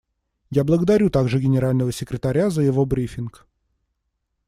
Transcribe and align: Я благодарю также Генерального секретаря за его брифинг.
Я 0.49 0.63
благодарю 0.63 1.11
также 1.11 1.39
Генерального 1.39 1.91
секретаря 1.91 2.49
за 2.49 2.63
его 2.63 2.87
брифинг. 2.87 3.45